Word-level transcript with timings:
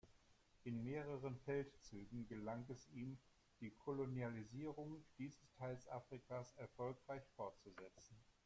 In 0.63 0.81
mehreren 0.83 1.37
Feldzügen 1.45 2.25
gelang 2.25 2.65
es 2.69 2.89
ihm, 2.89 3.19
die 3.59 3.69
Kolonialisierung 3.69 5.05
dieses 5.19 5.53
Teils 5.53 5.87
Afrikas 5.89 6.55
erfolgreich 6.57 7.21
fortzusetzen. 7.35 8.17